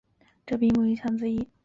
[0.47, 1.47] 这并不影响字义。